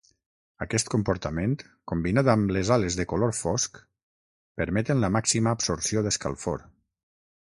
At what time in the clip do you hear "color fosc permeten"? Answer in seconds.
3.11-5.05